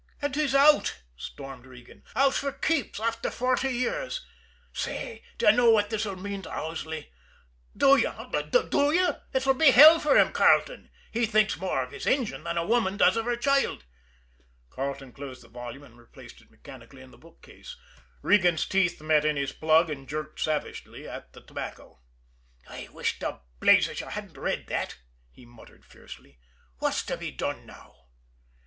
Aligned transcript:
"And 0.19 0.35
he's 0.35 0.55
out!" 0.55 0.99
stormed 1.15 1.67
Regan. 1.67 2.01
"Out 2.15 2.33
for 2.33 2.51
keeps 2.51 2.99
after 2.99 3.29
forty 3.29 3.69
years. 3.69 4.25
Say, 4.73 5.21
d'ye 5.37 5.51
know 5.51 5.69
what 5.69 5.91
this'll 5.91 6.15
mean 6.15 6.41
to 6.41 6.51
Owsley 6.59 7.13
do 7.77 7.95
you, 7.97 8.07
eh, 8.07 8.41
do 8.49 8.91
you? 8.91 9.09
It'll 9.31 9.53
be 9.53 9.69
hell 9.69 9.99
for 9.99 10.17
him, 10.17 10.31
Carleton 10.31 10.89
he 11.11 11.27
thinks 11.27 11.59
more 11.59 11.83
of 11.83 11.91
his 11.91 12.07
engine 12.07 12.45
than 12.45 12.57
a 12.57 12.65
woman 12.65 12.97
does 12.97 13.15
of 13.15 13.25
her 13.25 13.35
child." 13.35 13.83
Carleton 14.71 15.11
closed 15.11 15.43
the 15.43 15.49
volume 15.49 15.83
and 15.83 15.99
replaced 15.99 16.41
it 16.41 16.49
mechanically 16.49 17.03
in 17.03 17.11
the 17.11 17.15
bookcase. 17.19 17.77
Regan's 18.23 18.65
teeth 18.65 18.99
met 19.03 19.23
in 19.23 19.35
his 19.37 19.51
plug 19.51 19.91
and 19.91 20.09
jerked 20.09 20.39
savagely 20.39 21.07
at 21.07 21.33
the 21.33 21.41
tobacco. 21.41 22.01
"I 22.67 22.87
wish 22.91 23.19
to 23.19 23.41
blazes 23.59 23.99
you 23.99 24.07
hadn't 24.07 24.35
read 24.35 24.65
that!" 24.65 24.97
he 25.29 25.45
muttered 25.45 25.85
fiercely. 25.85 26.39
"What's 26.79 27.03
to 27.05 27.17
be 27.17 27.29
done 27.29 27.67
now?" 27.67 28.05